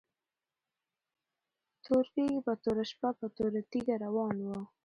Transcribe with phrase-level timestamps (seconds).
[1.85, 4.59] تور کيږی په توره شپه په توره تيږه روان وو